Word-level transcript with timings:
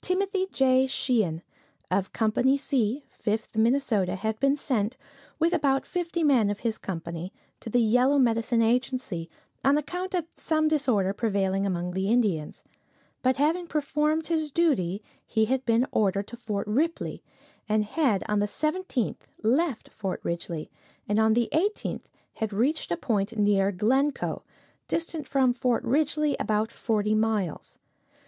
Timothy 0.00 0.46
J. 0.52 0.86
Sheehan, 0.86 1.42
of 1.90 2.12
Company 2.12 2.56
"C," 2.56 3.02
Fifth 3.08 3.56
Minnesota, 3.56 4.14
had 4.14 4.38
been 4.38 4.56
sent, 4.56 4.96
with 5.40 5.52
about 5.52 5.84
fifty 5.84 6.22
men 6.22 6.48
of 6.48 6.60
his 6.60 6.78
company, 6.78 7.32
to 7.58 7.68
the 7.68 7.80
Yellow 7.80 8.16
Medicine 8.16 8.62
Agency, 8.62 9.28
on 9.64 9.76
account 9.76 10.14
of 10.14 10.28
some 10.36 10.68
disorder 10.68 11.12
prevailing 11.12 11.66
among 11.66 11.90
the 11.90 12.06
Indians; 12.08 12.62
but 13.20 13.38
having 13.38 13.66
performed 13.66 14.28
his 14.28 14.52
duty, 14.52 15.02
he 15.26 15.46
had 15.46 15.66
been 15.66 15.84
ordered 15.90 16.28
to 16.28 16.36
Fort 16.36 16.68
Ripley, 16.68 17.24
and 17.68 17.84
had 17.84 18.22
on 18.28 18.38
the 18.38 18.46
17th 18.46 19.22
left 19.42 19.88
Fort 19.88 20.22
Ridgley, 20.22 20.70
and 21.08 21.18
on 21.18 21.34
the 21.34 21.48
18th 21.52 22.04
had 22.34 22.52
reached 22.52 22.92
a 22.92 22.96
point 22.96 23.36
near 23.36 23.72
Glencoe, 23.72 24.44
distant 24.86 25.26
from 25.26 25.52
Fort 25.52 25.82
Ridgley 25.82 26.36
about 26.38 26.70
forty 26.70 27.16
miles. 27.16 27.80